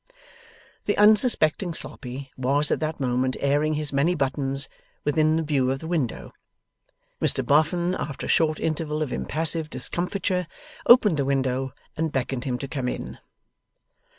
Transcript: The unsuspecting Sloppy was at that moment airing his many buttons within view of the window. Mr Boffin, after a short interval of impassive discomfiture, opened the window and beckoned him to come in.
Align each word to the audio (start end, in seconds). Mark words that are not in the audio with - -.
The 0.85 0.97
unsuspecting 0.97 1.75
Sloppy 1.75 2.31
was 2.35 2.71
at 2.71 2.79
that 2.79 2.99
moment 2.99 3.37
airing 3.39 3.75
his 3.75 3.93
many 3.93 4.15
buttons 4.15 4.67
within 5.03 5.45
view 5.45 5.69
of 5.69 5.77
the 5.77 5.85
window. 5.87 6.33
Mr 7.21 7.45
Boffin, 7.45 7.93
after 7.93 8.25
a 8.25 8.27
short 8.27 8.59
interval 8.59 9.03
of 9.03 9.13
impassive 9.13 9.69
discomfiture, 9.69 10.47
opened 10.87 11.17
the 11.17 11.23
window 11.25 11.69
and 11.95 12.11
beckoned 12.11 12.45
him 12.45 12.57
to 12.57 12.67
come 12.67 12.87
in. 12.87 13.19